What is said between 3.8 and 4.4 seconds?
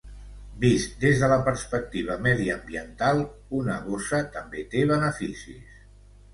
bossa